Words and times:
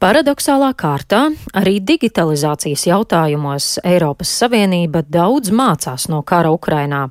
Paradoxālā 0.00 0.70
kārtā 0.80 1.26
arī 1.52 1.74
digitalizācijas 1.84 2.86
jautājumos 2.88 3.64
Eiropas 3.84 4.30
Savienība 4.32 5.02
daudz 5.04 5.50
mācās 5.52 6.06
no 6.08 6.22
kara 6.24 6.48
Ukrainā. 6.54 7.02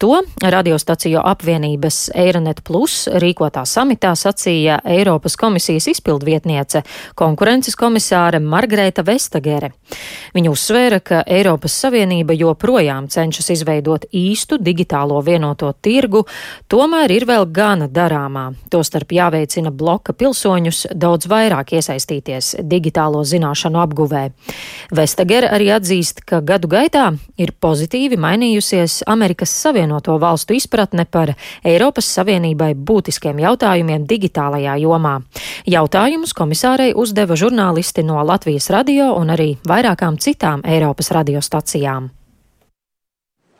To 0.00 0.22
radiostaciju 0.40 1.20
apvienības 1.20 1.98
Eironet 2.16 2.62
Plus 2.64 3.02
rīkotā 3.20 3.66
samitā 3.68 4.14
sacīja 4.16 4.78
Eiropas 4.94 5.36
komisijas 5.36 5.90
izpildvietniece 5.92 6.80
konkurences 7.20 7.76
komisāre 7.76 8.40
Margrēta 8.40 9.04
Vestagere. 9.04 9.74
Viņa 10.32 10.54
uzsvēra, 10.56 11.02
ka 11.04 11.20
Eiropas 11.28 11.76
Savienība 11.84 12.32
joprojām 12.32 13.10
cenšas 13.12 13.52
izveidot 13.58 14.08
īstu 14.08 14.56
digitālo 14.56 15.20
vienoto 15.20 15.68
tirgu, 15.84 16.24
tomēr 16.64 17.12
ir 17.12 17.28
vēl 17.28 17.44
gana 17.52 17.92
darāmā. 17.92 18.48
Tostarp 18.72 19.12
jāveicina 19.20 19.68
bloka 19.68 20.16
pilsoņus 20.16 20.86
daudz 20.96 21.28
vairāk 21.28 21.76
iesaistīt 21.76 22.21
piedalīties 22.22 22.62
digitālo 22.62 23.22
zināšanu 23.24 23.80
apguvē. 23.82 24.30
Vestager 24.92 25.46
arī 25.50 25.72
atzīst, 25.74 26.24
ka 26.24 26.40
gadu 26.40 26.68
gaitā 26.68 27.16
ir 27.38 27.52
pozitīvi 27.60 28.16
mainījusies 28.16 29.02
Amerikas 29.06 29.50
Savienoto 29.50 30.18
valstu 30.18 30.54
izpratne 30.54 31.04
par 31.04 31.34
Eiropas 31.64 32.06
Savienībai 32.06 32.74
būtiskiem 32.74 33.38
jautājumiem 33.38 34.06
digitālajā 34.06 34.78
jomā. 34.82 35.20
Jautājumus 35.66 36.32
komisārei 36.34 36.94
uzdeva 36.94 37.36
žurnālisti 37.36 38.02
no 38.04 38.22
Latvijas 38.22 38.70
radio 38.70 39.14
un 39.16 39.30
arī 39.30 39.56
vairākām 39.68 40.18
citām 40.18 40.62
Eiropas 40.64 41.10
radiostacijām. 41.10 42.21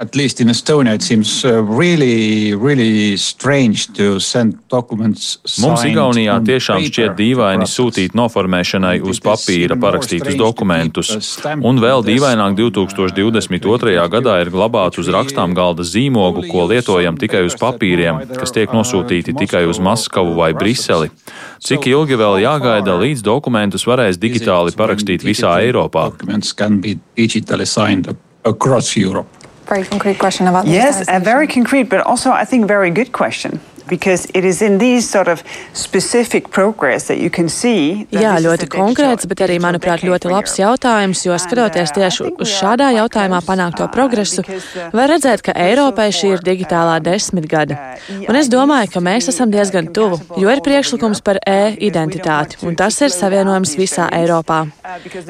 At 0.02 0.16
least 0.16 0.40
in 0.40 0.48
Estonia, 0.48 0.94
it 0.94 1.02
seems 1.02 1.44
uh, 1.44 1.62
really, 1.62 2.54
really 2.54 3.16
strange 3.16 3.86
to 3.92 4.18
send 4.18 4.58
documents. 4.68 5.38
Mums 5.62 5.84
Igaunijā 5.86 6.34
tiešām 6.42 6.82
šķiet 6.88 7.14
dīvaini 7.14 7.68
sūtīt 7.70 8.16
noformēšanai 8.18 8.96
uz 9.06 9.20
papīra 9.22 9.76
parakstītus 9.78 10.34
dokumentus, 10.40 11.12
un 11.54 11.78
vēl 11.82 12.02
dīvaināk 12.08 12.56
2022. 12.58 13.94
gadā 14.16 14.34
ir 14.42 14.50
glabāt 14.50 14.98
uz 14.98 15.10
rakstām 15.14 15.54
galda 15.54 15.86
zīmogu, 15.86 16.48
ko 16.50 16.66
lietojam 16.72 17.20
tikai 17.20 17.44
uz 17.46 17.54
papīriem, 17.60 18.24
kas 18.34 18.54
tiek 18.56 18.74
nosūtīti 18.74 19.36
tikai 19.38 19.62
uz 19.70 19.78
Maskavu 19.78 20.34
vai 20.40 20.50
Briseli. 20.56 21.12
Cik 21.62 21.86
ilgi 21.92 22.18
vēl 22.18 22.40
jāgaida, 22.42 22.98
līdz 23.04 23.22
dokumentus 23.22 23.86
varēs 23.86 24.18
digitāli 24.18 24.74
parakstīt 24.74 25.22
visā 25.22 25.54
Eiropā? 25.62 26.08
Across 28.42 28.96
Europe. 28.98 29.41
Very 29.72 29.84
concrete 29.84 30.18
question 30.18 30.46
about 30.48 30.66
Yes, 30.66 31.08
a 31.08 31.18
very 31.18 31.46
concrete, 31.46 31.88
but 31.88 32.00
also 32.00 32.30
I 32.30 32.44
think 32.44 32.66
very 32.66 32.90
good 32.90 33.12
question. 33.12 33.60
Sort 35.00 35.28
of 35.28 35.42
Jā, 38.12 38.34
ļoti 38.40 38.68
konkrēts, 38.70 39.26
bet 39.28 39.42
arī, 39.44 39.58
manuprāt, 39.60 40.04
ļoti 40.06 40.30
labs 40.30 40.54
jautājums, 40.60 41.24
jo 41.26 41.36
skatoties 41.36 41.90
uh, 41.90 41.94
tieši 41.98 42.28
uz 42.40 42.52
šādā 42.52 42.92
jautājumā 42.96 43.40
panākto 43.44 43.88
progresu, 43.92 44.44
uh, 44.46 44.88
var 44.94 45.10
redzēt, 45.12 45.42
ka 45.44 45.52
Eiropai 45.56 46.08
šī 46.14 46.34
ir 46.36 46.44
digitālā 46.46 47.00
desmitgade. 47.04 47.76
Uh, 47.76 48.22
Un 48.30 48.38
es 48.38 48.48
domāju, 48.52 48.92
ka 48.94 49.02
mēs 49.04 49.28
esam 49.32 49.50
diezgan 49.52 49.90
tuvu, 49.92 50.20
jo 50.40 50.48
ir 50.52 50.62
priekšlikums 50.64 51.20
par 51.24 51.42
e-identitāti, 51.42 52.62
un 52.64 52.78
tas 52.78 53.00
ir 53.02 53.12
savienojums 53.12 53.76
visā 53.80 54.08
Eiropā. 54.14 54.66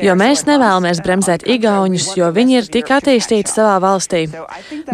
Jo 0.02 0.14
mēs 0.18 0.44
nevēlamies 0.48 1.00
bremzēt 1.04 1.44
igauņus, 1.54 2.08
jo 2.18 2.28
viņi 2.34 2.56
ir 2.58 2.68
tik 2.72 2.90
attīstīti 2.94 3.50
savā 3.50 3.76
valstī. 3.82 4.24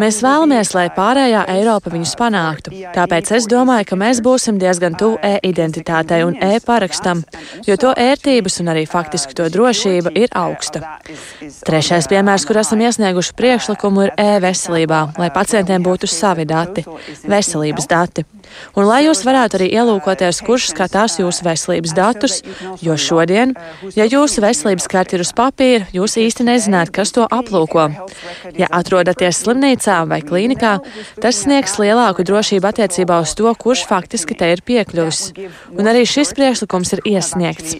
Mēs 0.01 0.19
vēlamies, 0.25 0.73
lai 0.77 0.87
pārējā 0.95 1.45
Eiropa 1.55 1.93
viņus 1.93 2.15
panāktu. 2.19 2.73
Tāpēc 2.95 3.31
es 3.37 3.47
domāju, 3.49 3.87
ka 3.89 3.99
mēs 3.99 4.21
būsim 4.25 4.59
diezgan 4.61 4.97
tuvu 4.99 5.19
e-identitātei 5.25 6.21
un 6.27 6.37
e-parakstam, 6.37 7.23
jo 7.67 7.77
to 7.81 7.93
ērtības 7.97 8.59
un 8.63 8.73
arī 8.75 8.85
faktiski 8.89 9.37
to 9.37 9.49
drošība 9.53 10.13
ir 10.19 10.33
augsta. 10.37 10.83
Trešais 11.65 12.09
piemērs, 12.11 12.45
kur 12.47 12.61
esam 12.61 12.83
iesnieguši 12.85 13.35
priekšlikumu, 13.39 14.07
ir 14.07 14.15
e-veselībā, 14.19 15.01
lai 15.19 15.31
pacientiem 15.33 15.85
būtu 15.85 16.09
savi 16.09 16.47
dati, 16.49 16.85
veselības 17.29 17.89
dati. 17.89 18.25
Un 18.77 18.87
lai 18.89 19.03
jūs 19.05 19.23
varētu 19.27 19.59
arī 19.59 19.69
ielūkoties, 19.79 20.41
kurš 20.45 20.69
skatās 20.73 21.19
jūsu 21.19 21.45
veselības 21.45 21.95
datus, 21.97 22.39
jo 22.83 22.95
šodien, 22.99 23.55
ja 23.97 24.07
jūsu 24.09 24.43
veselības 24.43 24.87
karte 24.91 25.17
ir 25.17 25.23
uz 25.25 25.33
papīra, 25.35 25.87
jūs 25.95 26.17
īsti 26.21 26.45
nezināt, 26.47 26.93
kas 26.95 27.13
to 27.15 27.25
aplūko. 27.25 27.89
Ja 28.59 28.69
atrodaties 28.79 29.41
slimnīcā 29.43 29.99
vai 30.09 30.21
klīnikā, 30.25 30.75
tas 31.21 31.43
sniegs 31.43 31.77
lielāku 31.81 32.25
drošību 32.27 32.69
attiecībā 32.71 33.19
uz 33.23 33.35
to, 33.37 33.51
kurš 33.59 33.85
faktiski 33.89 34.37
te 34.37 34.51
ir 34.53 34.63
piekļuvis. 34.65 35.21
Un 35.75 35.89
arī 35.89 36.05
šis 36.09 36.33
priekšlikums 36.37 36.95
ir 36.97 37.03
iesniegts. 37.13 37.77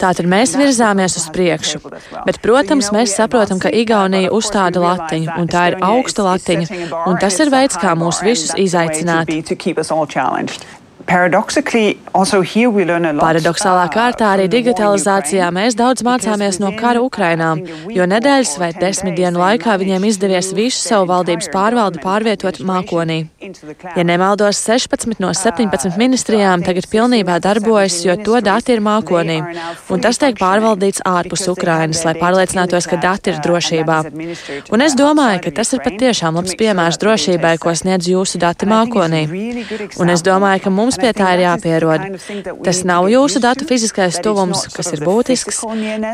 Tātad 0.00 0.28
mēs 0.28 0.54
virzāmies 0.58 1.18
uz 1.20 1.28
priekšu. 1.34 1.82
Bet, 2.26 2.40
protams, 2.44 2.90
mēs 2.94 3.16
saprotam, 3.18 3.60
ka 3.62 3.72
Igaunija 3.72 4.32
uzstāda 4.34 4.82
latiņu, 4.82 5.34
un 5.40 5.50
tā 5.50 5.64
ir 5.72 5.78
augsta 5.84 6.26
latiņa, 6.26 6.80
un 7.08 7.18
tas 7.20 7.38
ir 7.42 7.52
veids, 7.54 7.78
kā 7.80 7.94
mūs 7.98 8.22
visus 8.26 8.54
izaicināt. 8.58 9.32
all 9.98 10.06
challenged. 10.06 10.64
Paradoxālā 13.18 13.84
kārtā 13.88 14.26
arī 14.34 14.44
digitalizācijā 14.52 15.46
mēs 15.56 15.72
daudz 15.78 16.02
mācāmies 16.04 16.58
no 16.60 16.68
kara 16.76 17.00
Ukrainā, 17.00 17.54
jo 17.88 18.04
nedēļas 18.12 18.52
vai 18.60 18.68
desmit 18.76 19.16
dienu 19.16 19.40
laikā 19.40 19.78
viņiem 19.80 20.04
izdevies 20.04 20.50
visu 20.52 20.82
savu 20.82 21.08
valdības 21.08 21.48
pārvaldi 21.54 22.02
pārvietot 22.02 22.60
mākonī. 22.60 23.18
Ja 23.96 24.04
nemaldos, 24.04 24.60
16 24.60 25.16
no 25.24 25.30
17 25.32 25.96
ministrijām 25.96 26.60
tagad 26.66 26.84
pilnībā 26.92 27.38
darbojas, 27.40 28.04
jo 28.04 28.18
to 28.20 28.42
dati 28.44 28.76
ir 28.76 28.84
mākonī, 28.84 29.38
un 29.88 30.04
tas 30.04 30.20
tiek 30.20 30.36
pārvaldīts 30.36 31.00
ārpus 31.08 31.48
Ukrainas, 31.54 32.04
lai 32.04 32.14
pārliecinātos, 32.20 32.84
ka 32.90 33.00
dati 33.00 33.32
ir 33.32 33.40
drošībā. 33.48 33.98
Un 34.76 34.84
es 34.84 34.92
domāju, 34.98 35.40
ka 35.48 35.56
tas 35.62 35.72
ir 35.72 35.80
patiešām 35.88 36.36
labs 36.36 36.52
piemērs 36.60 37.00
drošībai, 37.00 37.56
ko 37.64 37.72
sniedz 37.72 38.12
jūsu 38.12 38.44
dati 38.44 38.68
mākonī. 38.68 39.24
Un 39.96 40.12
es 40.12 40.20
domāju, 40.26 40.66
ka 40.68 40.70
mums 40.74 40.97
pie 41.00 41.12
tā 41.16 41.32
ir 41.36 41.44
jāpierod. 41.46 42.06
Tas 42.66 42.82
nav 42.88 43.08
jūsu 43.12 43.42
datu 43.44 43.66
fiziskais 43.68 44.20
tuvums, 44.24 44.66
kas 44.74 44.92
ir 44.94 45.04
būtisks. 45.06 45.62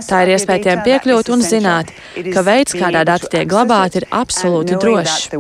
Tā 0.09 0.25
ir 0.25 0.35
iespēja 0.37 0.65
tiem 0.69 0.85
piekļūt 0.89 1.33
un 1.35 1.45
zināt, 1.45 1.95
ka 2.35 2.45
veids, 2.47 2.77
kādā 2.79 3.05
dati 3.09 3.33
tiek 3.37 3.49
glabāti, 3.51 4.03
ir 4.03 4.11
absolūti 4.23 4.79
drošs. 4.81 5.31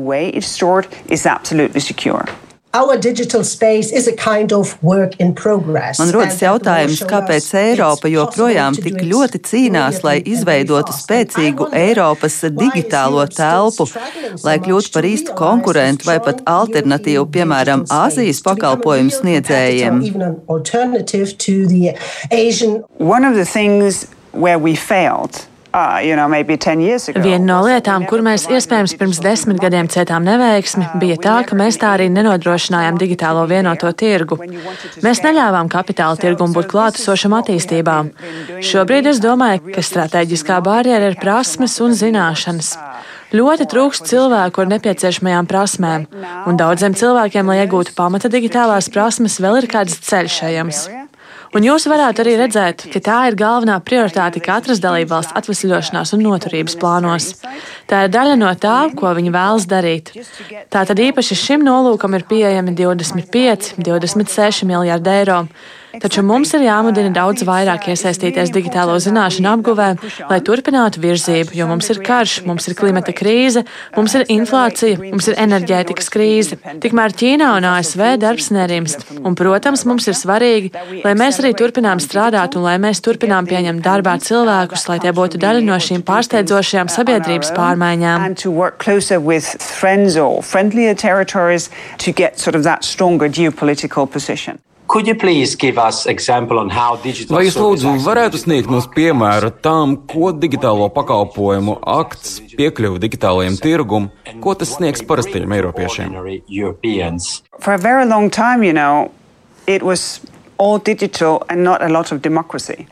Kind 4.25 4.53
of 4.53 4.73
Man 5.99 6.11
rodas 6.11 6.41
jautājums, 6.43 7.05
kāpēc 7.07 7.47
Eiropa 7.61 8.11
joprojām 8.11 8.75
tik 8.75 8.99
ļoti 9.07 9.41
cīnās, 9.47 10.01
lai 10.03 10.17
izveidotu 10.19 10.95
spēcīgu 10.97 11.69
Eiropas 11.71 12.41
digitālo 12.51 13.29
telpu, 13.31 13.87
lai 14.43 14.57
kļūtu 14.59 14.91
par 14.97 15.07
īstu 15.07 15.39
konkurentu 15.39 16.11
vai 16.11 16.19
pat 16.25 16.43
alternatīvu, 16.51 17.29
piemēram, 17.39 17.87
Āzijas 17.95 18.43
pakalpojumu 18.43 19.15
sniedzējiem. 19.21 20.03
One 22.99 23.25
of 23.25 23.35
the 23.35 23.45
things 23.45 24.07
where 24.33 24.59
we 24.59 24.75
failed 24.75 25.54
Viena 27.25 27.45
no 27.49 27.57
lietām, 27.67 28.05
kur 28.07 28.23
mēs 28.23 28.47
iespējams 28.47 28.95
pirms 28.99 29.19
desmit 29.25 29.59
gadiem 29.63 29.89
cietām 29.91 30.23
neveiksmi, 30.27 30.87
bija 31.03 31.17
tā, 31.19 31.35
ka 31.49 31.59
mēs 31.59 31.81
tā 31.83 31.91
arī 31.97 32.07
nenodrošinājām 32.15 33.01
digitālo 33.01 33.43
vienoto 33.51 33.91
tirgu. 33.91 34.39
Mēs 35.03 35.23
neļāvām 35.25 35.71
kapitāla 35.73 36.19
tirgumu 36.21 36.55
būt 36.55 36.71
klātesošam 36.71 37.35
attīstībām. 37.41 38.13
Šobrīd 38.63 39.11
es 39.11 39.23
domāju, 39.25 39.75
ka 39.75 39.83
strateģiskā 39.83 40.61
barjera 40.63 41.11
ir 41.11 41.19
prasmes 41.19 41.75
un 41.83 41.99
zināšanas. 41.99 42.77
Ļoti 43.35 43.67
trūkst 43.67 44.07
cilvēku 44.13 44.63
ar 44.63 44.69
nepieciešamajām 44.77 45.49
prasmēm, 45.51 46.05
un 46.47 46.61
daudziem 46.61 46.95
cilvēkiem, 46.95 47.51
lai 47.51 47.65
iegūtu 47.65 47.97
pamata 47.99 48.31
digitālās 48.31 48.93
prasmes, 48.95 49.41
vēl 49.43 49.65
ir 49.65 49.73
kāds 49.75 49.99
ceļš 50.07 50.39
ejams. 50.53 50.87
Un 51.55 51.63
jūs 51.63 51.85
varētu 51.87 52.25
arī 52.25 52.35
redzēt, 52.41 52.87
ka 52.91 53.01
tā 53.05 53.19
ir 53.29 53.37
galvenā 53.39 53.77
prioritāte 53.87 54.41
katras 54.43 54.81
dalībvalsts 54.83 55.37
atvesļošanās 55.39 56.15
un 56.17 56.25
noturības 56.27 56.75
plānos. 56.81 57.29
Tā 57.91 58.05
ir 58.07 58.11
daļa 58.15 58.35
no 58.41 58.51
tā, 58.59 58.79
ko 58.99 59.13
viņi 59.15 59.31
vēlas 59.35 59.69
darīt. 59.71 60.11
Tātad 60.75 60.99
īpaši 61.05 61.39
šim 61.39 61.63
nolūkam 61.67 62.19
ir 62.19 62.27
pieejami 62.27 62.75
25, 62.75 63.77
26 63.79 64.67
miljardi 64.67 65.15
eiro. 65.15 65.45
Taču 66.03 66.23
mums 66.27 66.53
ir 66.57 66.65
jāmudina 66.67 67.13
daudz 67.15 67.45
vairāk 67.47 67.89
iesaistīties 67.93 68.53
digitālo 68.55 68.97
zināšanu 69.03 69.51
apguvē, 69.55 69.89
lai 70.31 70.41
turpinātu 70.45 71.03
virzību, 71.03 71.55
jo 71.59 71.69
mums 71.71 71.91
ir 71.93 72.01
karš, 72.05 72.41
mums 72.49 72.69
ir 72.69 72.77
klimata 72.79 73.15
krīze, 73.17 73.65
mums 73.97 74.15
ir 74.19 74.27
inflācija, 74.35 74.99
mums 75.03 75.29
ir 75.31 75.39
enerģētikas 75.45 76.11
krīze. 76.15 76.59
Tikmēr 76.83 77.15
Ķīnā 77.15 77.51
un 77.59 77.69
ASV 77.71 78.05
darbs 78.23 78.51
nerimst, 78.55 79.07
un, 79.21 79.37
protams, 79.39 79.85
mums 79.89 80.09
ir 80.11 80.19
svarīgi, 80.19 80.73
lai 81.05 81.15
mēs 81.19 81.41
arī 81.43 81.55
turpinām 81.59 82.03
strādāt 82.03 82.59
un 82.59 82.67
lai 82.67 82.77
mēs 82.83 83.03
turpinām 83.05 83.49
pieņemt 83.51 83.85
darbā 83.85 84.17
cilvēkus, 84.25 84.89
lai 84.91 85.01
tie 85.05 85.15
būtu 85.17 85.41
daļa 85.43 85.65
no 85.67 85.79
šīm 85.81 86.05
pārsteidzošajām 86.07 86.93
sabiedrības 86.93 87.55
pārmaiņām. 87.57 88.29
Sort 92.45 92.57
of 92.57 92.65
that 92.65 92.85
stronger 92.85 93.29
geopolitical 93.29 94.07
position. 94.07 94.59
Vai 97.33 97.45
jūs 97.47 97.57
lūdzu 97.59 97.95
varētu 98.05 98.41
sniegt 98.43 98.69
mums 98.71 98.87
piemēru 98.95 99.51
tam, 99.65 99.97
ko 100.11 100.31
digitālo 100.37 100.91
pakalpojumu 100.93 101.79
akts 101.95 102.37
piekļuva 102.59 103.01
digitālajiem 103.03 103.57
tirgum, 103.63 104.11
ko 104.45 104.55
tas 104.61 104.77
sniegs 104.77 105.03
parastajiem 105.09 105.57
eiropiešiem? 105.57 106.13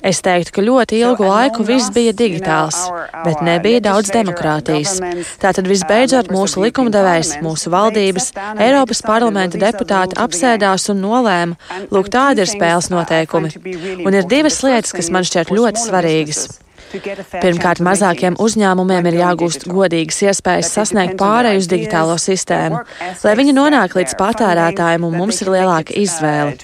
Es 0.03 0.19
teiktu, 0.25 0.51
ka 0.57 0.65
ļoti 0.67 0.99
ilgu 0.99 1.29
laiku 1.29 1.67
viss 1.67 1.93
bija 1.95 2.15
digitāls, 2.17 2.79
bet 3.23 3.43
nebija 3.47 3.83
daudz 3.87 4.11
demokrātijas. 4.15 4.97
Tātad 5.43 5.69
visbeidzot 5.71 6.33
mūsu 6.35 6.65
likumdevējs, 6.65 7.37
mūsu 7.45 7.71
valdības, 7.75 8.33
Eiropas 8.59 9.05
parlamenta 9.07 9.61
deputāti 9.63 10.19
apsēdās 10.19 10.89
un 10.91 11.05
nolēma, 11.05 11.87
lūk, 11.95 12.11
tādi 12.13 12.43
ir 12.43 12.51
spēles 12.51 12.91
noteikumi. 12.93 13.55
Un 14.03 14.19
ir 14.19 14.27
divas 14.27 14.59
lietas, 14.67 14.95
kas 14.97 15.13
man 15.15 15.27
šķiet 15.29 15.55
ļoti 15.55 15.87
svarīgas. 15.87 16.47
Pirmkārt, 16.93 17.81
mazākiem 17.85 18.37
uzņēmumiem 18.43 19.07
ir 19.09 19.17
jāgūst 19.21 19.65
godīgas 19.71 20.19
iespējas 20.27 20.73
sasniegt 20.77 21.17
pārēju 21.21 21.63
uz 21.63 21.69
digitālo 21.71 22.17
sistēmu, 22.21 22.83
lai 23.25 23.35
viņi 23.39 23.55
nonāk 23.57 23.97
līdz 23.97 24.17
patērētājiem 24.21 25.07
un 25.09 25.17
mums 25.17 25.41
ir 25.45 25.53
lielāka 25.55 25.97
izvēle. 25.97 26.59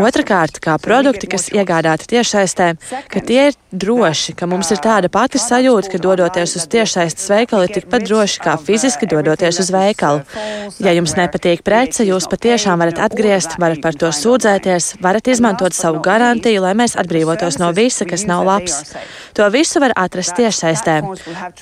Otrakārt, 0.00 0.60
kā 0.64 0.78
produkti, 0.82 1.28
kas 1.32 1.50
iegādāti 1.52 2.08
tiešsaistē, 2.14 2.70
ka 3.12 3.22
tie 3.26 3.50
ir 3.50 3.58
droši, 3.72 4.36
ka 4.38 4.48
mums 4.48 4.72
ir 4.72 4.80
tāda 4.84 5.10
pati 5.12 5.40
sajūta, 5.42 5.92
ka 5.92 6.00
dodoties 6.02 6.56
uz 6.56 6.64
tiešsaistes 6.72 7.28
veikalu 7.32 7.68
ir 7.68 7.76
tikpat 7.76 8.08
droši 8.08 8.42
kā 8.46 8.56
fiziski 8.56 9.08
dodoties 9.10 9.60
uz 9.60 9.72
veikalu. 9.74 10.24
Ja 10.80 10.96
jums 10.96 11.16
nepatīk 11.18 11.64
prece, 11.66 12.06
jūs 12.08 12.30
patiešām 12.32 12.80
varat 12.80 13.02
atgriezt, 13.10 13.58
varat 13.60 13.84
par 13.84 13.98
to 13.98 14.08
sūdzēties, 14.14 14.96
varat 15.04 15.28
izmantot 15.28 15.76
savu 15.76 16.00
garantiju, 16.04 16.64
lai 16.64 16.72
mēs 16.78 16.96
atbrīvotos 16.96 17.60
no 17.60 17.72
visa, 17.76 18.08
kas 18.08 18.24
nav 18.28 18.46
labs. 18.48 18.80
To 19.36 19.50
visu 19.52 19.65
var 19.82 19.94
atrast 19.96 20.36
tiešsaistē. 20.38 21.00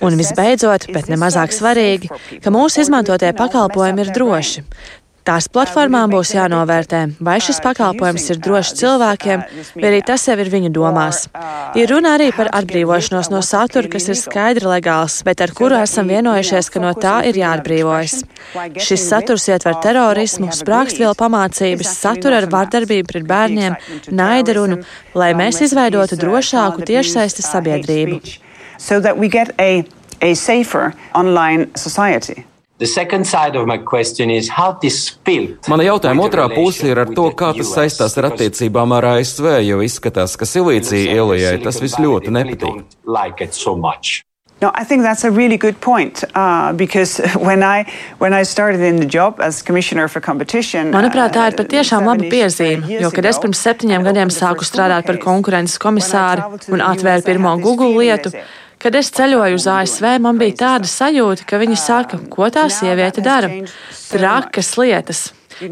Un 0.05 0.19
visbeidzot, 0.21 0.89
bet 0.95 1.09
nemazāk 1.13 1.55
svarīgi, 1.55 2.11
ka 2.45 2.53
mūsu 2.55 2.85
izmantotie 2.85 3.33
pakalpojumi 3.37 4.05
ir 4.05 4.13
droši. 4.17 4.65
Tās 5.25 5.47
platformām 5.49 6.13
būs 6.13 6.35
jānovērtē, 6.35 6.99
vai 7.25 7.39
šis 7.41 7.63
pakalpojums 7.65 8.27
ir 8.29 8.41
drošs 8.45 8.75
cilvēkiem, 8.77 9.45
vai 9.81 9.87
arī 9.89 10.03
tas 10.05 10.27
jau 10.29 10.37
ir 10.37 10.51
viņu 10.53 10.69
domās. 10.77 11.23
Ir 11.81 11.89
runa 11.89 12.13
arī 12.19 12.27
par 12.37 12.51
atbrīvošanos 12.53 13.33
no 13.33 13.41
satura, 13.41 13.89
kas 13.89 14.11
ir 14.13 14.21
skaidri 14.21 14.69
legāls, 14.69 15.23
bet 15.25 15.41
ar 15.41 15.55
kuru 15.57 15.81
esam 15.81 16.13
vienojušies, 16.13 16.69
ka 16.69 16.85
no 16.85 16.93
tā 16.93 17.15
ir 17.31 17.41
jāatbrīvojas. 17.41 18.19
Šis 18.77 19.09
saturs 19.09 19.49
ietver 19.49 19.81
terorismu, 19.89 20.53
sprākstvielu 20.53 21.17
pamācības, 21.17 21.97
satura 22.05 22.43
ar 22.43 22.51
vardarbību 22.53 23.09
pret 23.09 23.29
bērniem, 23.35 23.81
naida 24.13 24.61
runu, 24.61 24.83
lai 25.17 25.33
mēs 25.33 25.65
izveidotu 25.65 26.21
drošāku 26.21 26.85
tiešsaistes 26.85 27.49
sabiedrību. 27.49 28.21
So 28.77 29.01
that 29.01 29.17
we 29.17 29.33
get 29.33 29.57
a, 29.59 29.87
a 30.21 30.35
safer 30.35 30.93
online 31.15 31.71
society. 31.75 32.45
Mana 35.71 35.87
jautājuma 35.87 36.27
otrā 36.27 36.49
puse 36.51 36.89
ir 36.91 36.99
ar 37.05 37.13
to, 37.15 37.29
kā 37.39 37.53
tas 37.55 37.71
saistās 37.77 38.19
ar 38.19 38.33
attiecībām 38.33 38.97
ar 38.97 39.05
ASV, 39.15 39.47
jo 39.63 39.79
izskatās, 39.87 40.35
ka 40.35 40.49
Silīcija 40.49 41.15
ielijai 41.15 41.57
tas 41.63 41.79
viss 41.85 42.03
ļoti 42.03 42.35
nepatīk. 42.35 42.83
No, 44.61 44.71
I 44.75 44.85
think 44.85 45.03
that's 45.03 45.25
a 45.25 45.31
really 45.31 45.59
good 45.59 45.81
point 45.81 46.25
uh, 46.35 46.73
because 46.73 47.21
when 47.49 47.63
I 47.63 47.85
when 48.19 48.33
I 48.33 48.45
started 48.45 48.81
in 48.81 48.97
the 48.97 49.07
job 49.07 49.41
as 49.41 49.63
commissioner 49.63 50.09
for 50.09 50.21
competition. 50.21 50.93
Manuprāt, 50.95 51.35
tā 51.35 51.51
ir 51.51 51.59
patiešām 51.59 52.07
laba 52.09 52.31
piezīme, 52.31 52.87
jo, 53.03 53.11
kad 53.15 53.29
es 53.29 53.41
pirms 53.43 53.61
septiņiem 53.67 54.07
gadiem 54.07 54.31
sāku 54.35 54.67
strādāt 54.67 55.07
par 55.11 55.19
konkurences 55.23 55.79
komisāru 55.83 56.59
un 56.73 56.85
atvēru 56.87 57.27
pirmo 57.27 57.57
Google 57.63 57.93
lietu, 57.99 58.33
Kad 58.85 58.99
es 58.99 59.09
ceļoju 59.17 59.57
uz 59.57 59.65
ASV, 59.73 60.05
man 60.21 60.37
bija 60.37 60.59
tāda 60.61 60.89
sajūta, 60.91 61.47
ka 61.49 61.57
viņi 61.63 61.79
saka, 61.81 62.19
ko 62.29 62.51
tā 62.53 62.67
sieviete 62.69 63.25
dara. 63.25 63.49
Trakas 64.11 64.75
lietas. 64.77 65.23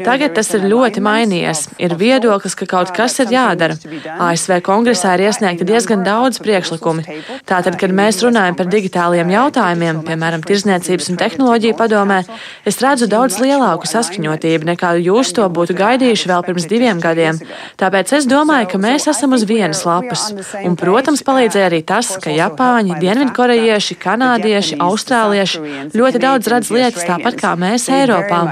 Tagad 0.03 0.33
tas 0.37 0.49
ir 0.55 0.65
ļoti 0.69 1.01
mainījies. 1.03 1.63
Ir 1.81 1.95
viedoklis, 1.99 2.55
ka 2.57 2.67
kaut 2.69 2.93
kas 2.95 3.17
ir 3.23 3.31
jādara. 3.33 3.75
ASV 4.23 4.59
kongresā 4.65 5.15
ir 5.17 5.25
iesniegti 5.27 5.67
diezgan 5.67 6.05
daudz 6.05 6.39
priekšlikumi. 6.43 7.05
Tātad, 7.49 7.77
kad 7.81 7.93
mēs 7.95 8.21
runājam 8.23 8.57
par 8.59 8.69
digitāliem 8.71 9.31
jautājumiem, 9.33 10.03
piemēram, 10.07 10.43
tirzniecības 10.47 11.11
un 11.11 11.19
tehnoloģiju 11.21 11.77
padomē, 11.79 12.21
es 12.69 12.79
redzu 12.83 13.09
daudz 13.11 13.39
lielāku 13.43 13.89
saskaņotību 13.89 14.71
nekā 14.71 14.93
jūs 15.03 15.33
to 15.35 15.47
būtu 15.51 15.75
gaidījuši 15.77 16.31
vēl 16.31 16.45
pirms 16.47 16.69
diviem 16.71 17.03
gadiem. 17.03 17.41
Tāpēc 17.81 18.15
es 18.19 18.29
domāju, 18.29 18.71
ka 18.73 18.81
mēs 18.81 19.09
esam 19.11 19.35
uz 19.35 19.45
vienas 19.49 19.83
lapas. 19.87 20.29
Un, 20.63 20.77
protams, 20.79 21.25
palīdzēja 21.27 21.69
arī 21.71 21.81
tas, 21.87 22.15
ka 22.23 22.33
Japāņi, 22.33 22.99
Dienvidkorejieši, 23.03 23.99
Kanādieši, 24.03 24.79
Austrālieši 24.83 25.91
ļoti 25.97 26.23
daudz 26.23 26.51
redz 26.51 26.71
lietas 26.73 27.07
tāpat 27.07 27.39
kā 27.39 27.53
mēs 27.59 27.89
Eiropā 27.93 28.43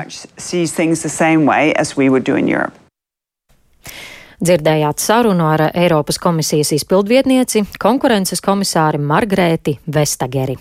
same 1.22 1.46
way 1.46 1.74
as 1.78 1.98
we 1.98 2.10
would 2.10 2.26
do 2.26 2.38
in 2.38 2.50
Europe. 2.50 2.76
Dzirdējāt 4.42 4.98
sarunu 4.98 5.46
ar 5.46 5.68
Eiropas 5.70 6.18
komisijas 6.18 6.72
izpildvietnieci, 6.74 7.62
konkurences 7.80 8.42
komisāri 8.42 8.98
Margrēti 8.98 9.76
Vestageri. 9.86 10.58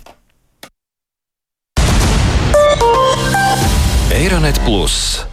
Eironet 4.13 4.61
Plus 4.67 5.30